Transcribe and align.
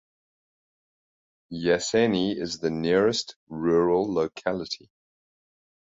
Yaseny 1.53 2.35
is 2.35 2.57
the 2.57 2.71
nearest 2.71 3.35
rural 3.49 4.11
locality. 4.11 4.89